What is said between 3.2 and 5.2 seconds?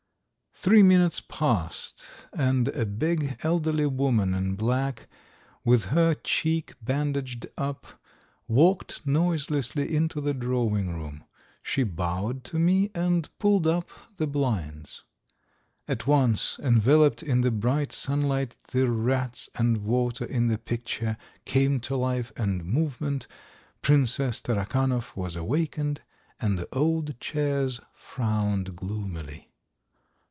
elderly woman in black,